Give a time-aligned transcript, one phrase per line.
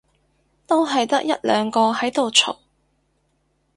[0.65, 2.57] 都係得一兩個喺度嘈